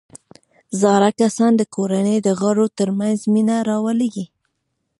زاړه 0.81 1.09
کسان 1.19 1.51
د 1.57 1.61
کورنۍ 1.75 2.17
د 2.23 2.27
غړو 2.39 2.65
ترمنځ 2.77 3.19
مینه 3.33 3.57
راولي 3.69 4.23